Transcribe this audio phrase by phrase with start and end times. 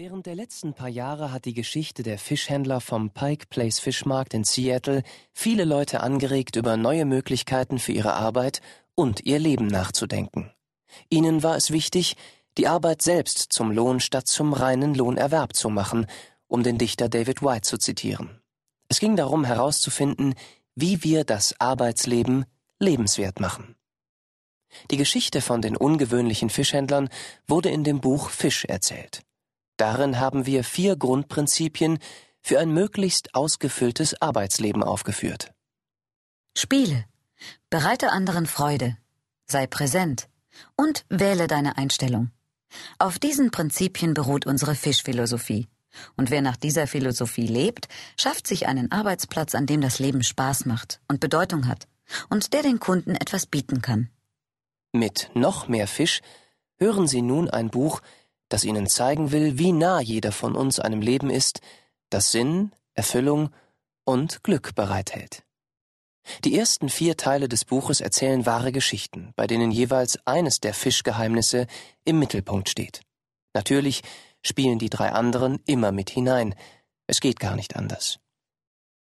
[0.00, 4.44] Während der letzten paar Jahre hat die Geschichte der Fischhändler vom Pike Place Fischmarkt in
[4.44, 8.60] Seattle viele Leute angeregt, über neue Möglichkeiten für ihre Arbeit
[8.94, 10.52] und ihr Leben nachzudenken.
[11.08, 12.14] Ihnen war es wichtig,
[12.58, 16.06] die Arbeit selbst zum Lohn statt zum reinen Lohnerwerb zu machen,
[16.46, 18.40] um den Dichter David White zu zitieren.
[18.86, 20.36] Es ging darum herauszufinden,
[20.76, 22.44] wie wir das Arbeitsleben
[22.78, 23.74] lebenswert machen.
[24.92, 27.08] Die Geschichte von den ungewöhnlichen Fischhändlern
[27.48, 29.22] wurde in dem Buch Fisch erzählt.
[29.78, 31.98] Darin haben wir vier Grundprinzipien
[32.42, 35.52] für ein möglichst ausgefülltes Arbeitsleben aufgeführt.
[36.56, 37.04] Spiele.
[37.70, 38.96] Bereite anderen Freude.
[39.46, 40.28] Sei präsent.
[40.76, 42.32] Und wähle deine Einstellung.
[42.98, 45.68] Auf diesen Prinzipien beruht unsere Fischphilosophie.
[46.16, 47.88] Und wer nach dieser Philosophie lebt,
[48.20, 51.86] schafft sich einen Arbeitsplatz, an dem das Leben Spaß macht und Bedeutung hat
[52.28, 54.10] und der den Kunden etwas bieten kann.
[54.92, 56.20] Mit noch mehr Fisch
[56.78, 58.00] hören Sie nun ein Buch,
[58.48, 61.60] das ihnen zeigen will, wie nah jeder von uns einem Leben ist,
[62.10, 63.50] das Sinn, Erfüllung
[64.04, 65.44] und Glück bereithält.
[66.44, 71.66] Die ersten vier Teile des Buches erzählen wahre Geschichten, bei denen jeweils eines der Fischgeheimnisse
[72.04, 73.00] im Mittelpunkt steht.
[73.54, 74.02] Natürlich
[74.42, 76.54] spielen die drei anderen immer mit hinein.
[77.06, 78.18] Es geht gar nicht anders.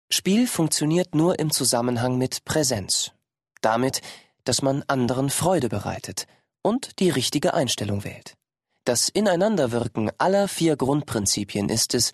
[0.09, 3.11] Spiel funktioniert nur im Zusammenhang mit Präsenz.
[3.61, 4.01] Damit,
[4.43, 6.27] dass man anderen Freude bereitet
[6.61, 8.35] und die richtige Einstellung wählt.
[8.91, 12.11] Das Ineinanderwirken aller vier Grundprinzipien ist es,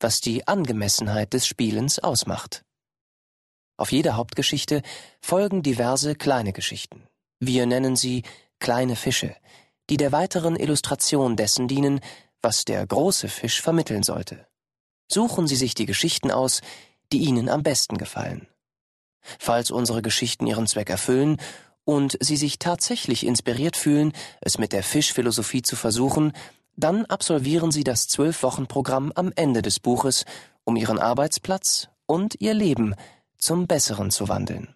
[0.00, 2.64] was die Angemessenheit des Spielens ausmacht.
[3.76, 4.80] Auf jede Hauptgeschichte
[5.20, 7.06] folgen diverse kleine Geschichten.
[7.40, 8.22] Wir nennen sie
[8.58, 9.36] kleine Fische,
[9.90, 12.00] die der weiteren Illustration dessen dienen,
[12.40, 14.46] was der große Fisch vermitteln sollte.
[15.12, 16.62] Suchen Sie sich die Geschichten aus,
[17.12, 18.48] die Ihnen am besten gefallen.
[19.20, 21.36] Falls unsere Geschichten ihren Zweck erfüllen
[21.84, 26.32] und Sie sich tatsächlich inspiriert fühlen, es mit der Fischphilosophie zu versuchen,
[26.76, 30.24] dann absolvieren Sie das Zwölf-Wochen-Programm am Ende des Buches,
[30.64, 32.94] um Ihren Arbeitsplatz und Ihr Leben
[33.38, 34.74] zum Besseren zu wandeln.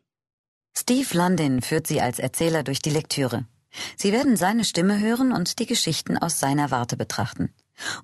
[0.76, 3.46] Steve London führt Sie als Erzähler durch die Lektüre.
[3.96, 7.52] Sie werden seine Stimme hören und die Geschichten aus seiner Warte betrachten.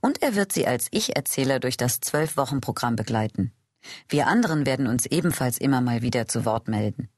[0.00, 3.52] Und er wird Sie als Ich-Erzähler durch das Zwölf-Wochen-Programm begleiten.
[4.08, 7.08] Wir anderen werden uns ebenfalls immer mal wieder zu Wort melden.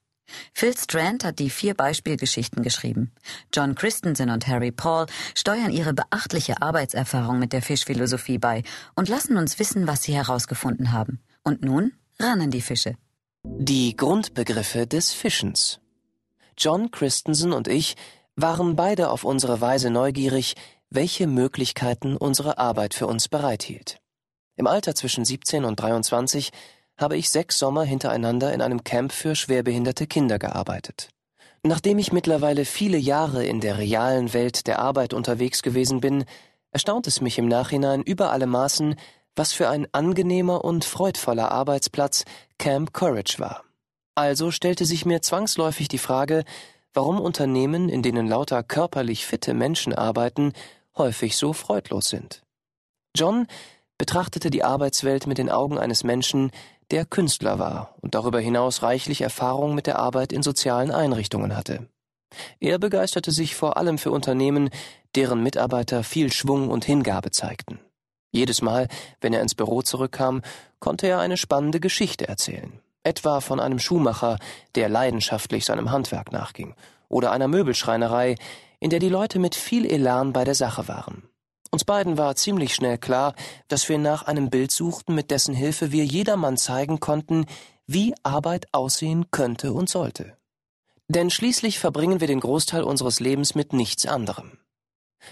[0.53, 3.13] Phil Strand hat die vier Beispielgeschichten geschrieben.
[3.53, 8.63] John Christensen und Harry Paul steuern ihre beachtliche Arbeitserfahrung mit der Fischphilosophie bei
[8.95, 11.21] und lassen uns wissen, was sie herausgefunden haben.
[11.43, 12.97] Und nun ran an die Fische.
[13.45, 15.81] Die Grundbegriffe des Fischens.
[16.59, 17.97] John Christensen und ich
[18.35, 20.55] waren beide auf unsere Weise neugierig,
[20.91, 24.01] welche Möglichkeiten unsere Arbeit für uns bereithielt.
[24.57, 26.51] Im Alter zwischen 17 und 23
[26.99, 31.09] habe ich sechs Sommer hintereinander in einem Camp für schwerbehinderte Kinder gearbeitet.
[31.63, 36.25] Nachdem ich mittlerweile viele Jahre in der realen Welt der Arbeit unterwegs gewesen bin,
[36.71, 38.95] erstaunt es mich im Nachhinein über alle Maßen,
[39.35, 42.25] was für ein angenehmer und freudvoller Arbeitsplatz
[42.59, 43.65] Camp Courage war.
[44.15, 46.45] Also stellte sich mir zwangsläufig die Frage,
[46.95, 50.55] warum Unternehmen, in denen lauter körperlich fitte Menschen arbeiten,
[50.97, 52.43] häufig so freudlos sind.
[53.15, 53.47] John
[53.99, 56.51] betrachtete die Arbeitswelt mit den Augen eines Menschen,
[56.91, 61.89] der Künstler war und darüber hinaus reichlich Erfahrung mit der Arbeit in sozialen Einrichtungen hatte.
[62.61, 64.71] Er begeisterte sich vor allem für Unternehmen,
[65.15, 67.81] deren Mitarbeiter viel Schwung und Hingabe zeigten.
[68.33, 68.89] Jedes Mal,
[69.21, 70.43] wenn er ins Büro zurückkam,
[70.79, 72.81] konnte er eine spannende Geschichte erzählen.
[73.03, 74.39] Etwa von einem Schuhmacher,
[74.75, 76.75] der leidenschaftlich seinem Handwerk nachging,
[77.09, 78.35] oder einer Möbelschreinerei,
[78.81, 81.23] in der die Leute mit viel Elan bei der Sache waren.
[81.71, 83.35] Uns beiden war ziemlich schnell klar,
[83.69, 87.47] dass wir nach einem Bild suchten, mit dessen Hilfe wir jedermann zeigen konnten,
[87.87, 90.37] wie Arbeit aussehen könnte und sollte.
[91.09, 94.59] Denn schließlich verbringen wir den Großteil unseres Lebens mit nichts anderem.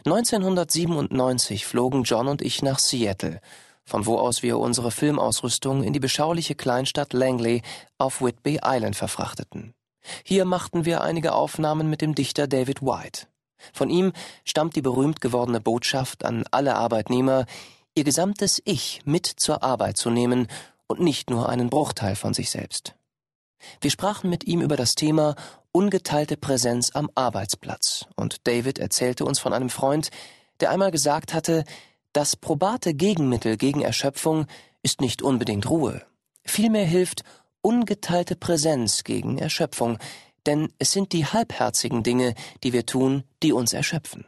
[0.06, 3.40] 1997 flogen John und ich nach Seattle,
[3.84, 7.62] von wo aus wir unsere Filmausrüstung in die beschauliche Kleinstadt Langley
[7.98, 9.74] auf Whitby Island verfrachteten.
[10.24, 13.26] Hier machten wir einige Aufnahmen mit dem Dichter David White.
[13.72, 14.12] Von ihm
[14.44, 17.46] stammt die berühmt gewordene Botschaft an alle Arbeitnehmer,
[17.94, 20.48] ihr gesamtes Ich mit zur Arbeit zu nehmen
[20.86, 22.94] und nicht nur einen Bruchteil von sich selbst.
[23.80, 25.36] Wir sprachen mit ihm über das Thema
[25.72, 30.10] ungeteilte Präsenz am Arbeitsplatz, und David erzählte uns von einem Freund,
[30.60, 31.64] der einmal gesagt hatte,
[32.12, 34.46] das probate Gegenmittel gegen Erschöpfung
[34.82, 36.02] ist nicht unbedingt Ruhe.
[36.44, 37.24] Vielmehr hilft
[37.60, 39.98] ungeteilte Präsenz gegen Erschöpfung,
[40.46, 44.26] denn es sind die halbherzigen Dinge, die wir tun, die uns erschöpfen.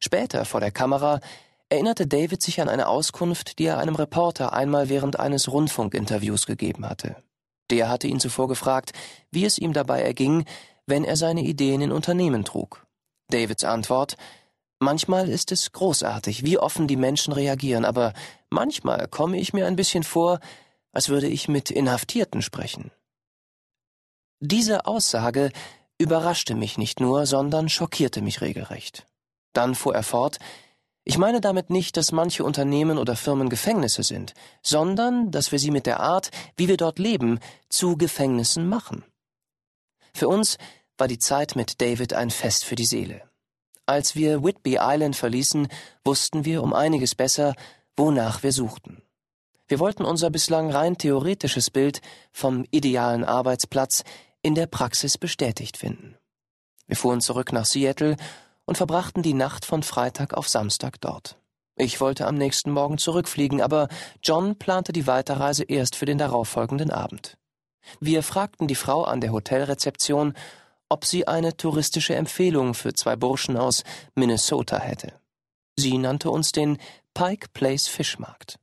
[0.00, 1.20] Später vor der Kamera
[1.68, 6.88] erinnerte David sich an eine Auskunft, die er einem Reporter einmal während eines Rundfunkinterviews gegeben
[6.88, 7.16] hatte.
[7.70, 8.92] Der hatte ihn zuvor gefragt,
[9.30, 10.44] wie es ihm dabei erging,
[10.86, 12.86] wenn er seine Ideen in Unternehmen trug.
[13.28, 14.16] Davids Antwort
[14.82, 18.14] Manchmal ist es großartig, wie offen die Menschen reagieren, aber
[18.48, 20.40] manchmal komme ich mir ein bisschen vor,
[20.90, 22.90] als würde ich mit Inhaftierten sprechen.
[24.40, 25.50] Diese Aussage
[25.98, 29.06] überraschte mich nicht nur, sondern schockierte mich regelrecht.
[29.52, 30.38] Dann fuhr er fort,
[31.04, 34.32] ich meine damit nicht, dass manche Unternehmen oder Firmen Gefängnisse sind,
[34.62, 37.38] sondern dass wir sie mit der Art, wie wir dort leben,
[37.68, 39.04] zu Gefängnissen machen.
[40.14, 40.56] Für uns
[40.96, 43.22] war die Zeit mit David ein Fest für die Seele.
[43.84, 45.68] Als wir Whitby Island verließen,
[46.04, 47.54] wussten wir um einiges besser,
[47.96, 49.02] wonach wir suchten.
[49.68, 52.00] Wir wollten unser bislang rein theoretisches Bild
[52.32, 54.04] vom idealen Arbeitsplatz
[54.42, 56.16] in der Praxis bestätigt finden.
[56.86, 58.16] Wir fuhren zurück nach Seattle
[58.64, 61.36] und verbrachten die Nacht von Freitag auf Samstag dort.
[61.76, 63.88] Ich wollte am nächsten Morgen zurückfliegen, aber
[64.22, 67.38] John plante die Weiterreise erst für den darauffolgenden Abend.
[68.00, 70.34] Wir fragten die Frau an der Hotelrezeption,
[70.88, 73.84] ob sie eine touristische Empfehlung für zwei Burschen aus
[74.14, 75.14] Minnesota hätte.
[75.76, 76.78] Sie nannte uns den
[77.14, 78.58] Pike Place Fischmarkt.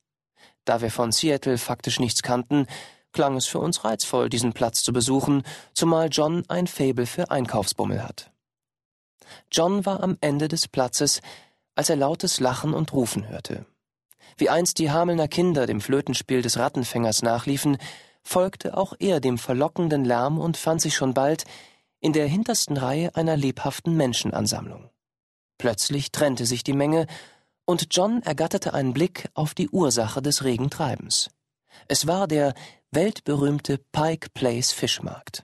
[0.66, 2.68] Da wir von Seattle faktisch nichts kannten,
[3.18, 5.42] klang es für uns reizvoll, diesen Platz zu besuchen,
[5.74, 8.30] zumal John ein Faible für Einkaufsbummel hat.
[9.52, 11.22] John war am Ende des Platzes,
[11.74, 13.66] als er lautes Lachen und Rufen hörte.
[14.38, 17.80] Wie einst die Hamelner Kinder dem Flötenspiel des Rattenfängers nachliefen,
[18.22, 21.46] folgte auch er dem verlockenden Lärm und fand sich schon bald
[22.00, 24.92] in der hintersten Reihe einer lebhaften Menschenansammlung.
[25.58, 27.08] Plötzlich trennte sich die Menge,
[27.66, 31.32] und John ergatterte einen Blick auf die Ursache des regen Treibens.
[31.88, 32.54] Es war der
[32.92, 35.44] weltberühmte Pike Place Fischmarkt.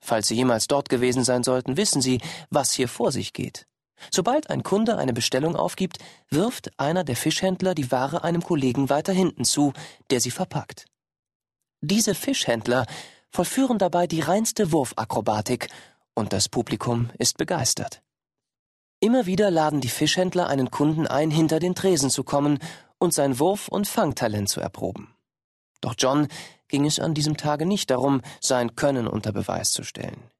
[0.00, 2.20] Falls Sie jemals dort gewesen sein sollten, wissen Sie,
[2.50, 3.66] was hier vor sich geht.
[4.10, 5.98] Sobald ein Kunde eine Bestellung aufgibt,
[6.30, 9.72] wirft einer der Fischhändler die Ware einem Kollegen weiter hinten zu,
[10.10, 10.86] der sie verpackt.
[11.80, 12.86] Diese Fischhändler
[13.30, 15.68] vollführen dabei die reinste Wurfakrobatik,
[16.14, 18.02] und das Publikum ist begeistert.
[19.00, 22.58] Immer wieder laden die Fischhändler einen Kunden ein, hinter den Tresen zu kommen
[22.98, 25.14] und sein Wurf- und Fangtalent zu erproben.
[25.80, 26.26] Doch John
[26.68, 30.30] ging es an diesem Tage nicht darum, sein Können unter Beweis zu stellen.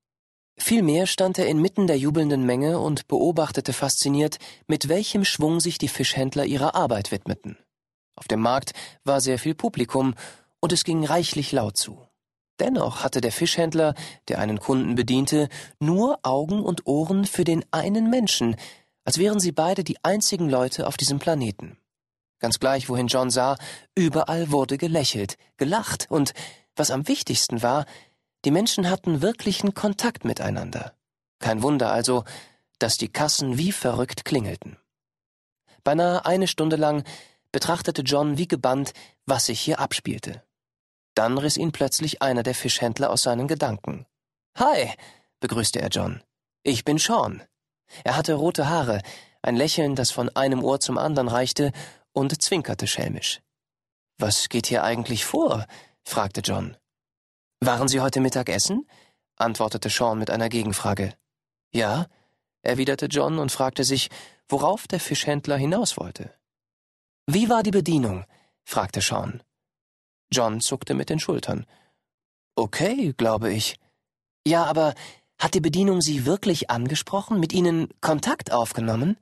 [0.58, 5.88] Vielmehr stand er inmitten der jubelnden Menge und beobachtete fasziniert, mit welchem Schwung sich die
[5.88, 7.56] Fischhändler ihrer Arbeit widmeten.
[8.16, 8.72] Auf dem Markt
[9.04, 10.14] war sehr viel Publikum,
[10.60, 12.04] und es ging reichlich laut zu.
[12.58, 13.94] Dennoch hatte der Fischhändler,
[14.26, 15.48] der einen Kunden bediente,
[15.78, 18.56] nur Augen und Ohren für den einen Menschen,
[19.04, 21.78] als wären sie beide die einzigen Leute auf diesem Planeten.
[22.38, 23.56] Ganz gleich, wohin John sah,
[23.94, 26.34] überall wurde gelächelt, gelacht und,
[26.76, 27.84] was am wichtigsten war,
[28.44, 30.94] die Menschen hatten wirklichen Kontakt miteinander.
[31.40, 32.24] Kein Wunder also,
[32.78, 34.76] dass die Kassen wie verrückt klingelten.
[35.82, 37.04] Beinahe eine Stunde lang
[37.50, 38.92] betrachtete John wie gebannt,
[39.26, 40.42] was sich hier abspielte.
[41.14, 44.06] Dann riss ihn plötzlich einer der Fischhändler aus seinen Gedanken.
[44.56, 44.92] Hi,
[45.40, 46.22] begrüßte er John.
[46.62, 47.42] Ich bin Sean.
[48.04, 49.02] Er hatte rote Haare,
[49.42, 51.72] ein Lächeln, das von einem Ohr zum anderen reichte,
[52.12, 53.40] und zwinkerte schelmisch.
[54.18, 55.66] Was geht hier eigentlich vor?
[56.04, 56.76] fragte John.
[57.60, 58.88] Waren Sie heute Mittag essen?
[59.36, 61.14] antwortete Sean mit einer Gegenfrage.
[61.72, 62.06] Ja,
[62.62, 64.08] erwiderte John und fragte sich,
[64.48, 66.34] worauf der Fischhändler hinaus wollte.
[67.26, 68.24] Wie war die Bedienung?
[68.64, 69.42] fragte Sean.
[70.32, 71.66] John zuckte mit den Schultern.
[72.56, 73.78] Okay, glaube ich.
[74.46, 74.94] Ja, aber
[75.38, 79.16] hat die Bedienung Sie wirklich angesprochen, mit Ihnen Kontakt aufgenommen?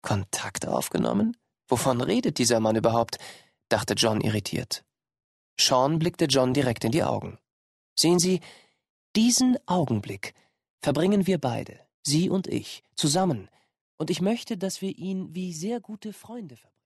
[0.00, 1.36] Kontakt aufgenommen?
[1.68, 3.18] Wovon redet dieser Mann überhaupt?
[3.68, 4.84] dachte John irritiert.
[5.60, 7.38] Sean blickte John direkt in die Augen.
[7.98, 8.40] Sehen Sie,
[9.14, 10.34] diesen Augenblick
[10.80, 13.50] verbringen wir beide, Sie und ich, zusammen,
[13.98, 16.77] und ich möchte, dass wir ihn wie sehr gute Freunde verbringen.